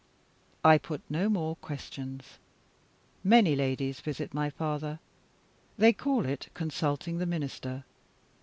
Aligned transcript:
I 0.65 0.79
put 0.79 1.03
no 1.11 1.29
more 1.29 1.57
questions. 1.57 2.39
Many 3.23 3.55
ladies 3.55 3.99
visit 3.99 4.33
my 4.33 4.49
father. 4.49 4.97
They 5.77 5.93
call 5.93 6.25
it 6.25 6.49
consulting 6.55 7.19
the 7.19 7.27
Minister. 7.27 7.83